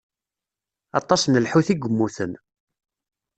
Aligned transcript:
Aṭas 0.99 1.21
n 1.25 1.33
lḥut 1.43 1.67
i 1.73 1.75
yemmuten. 1.75 2.33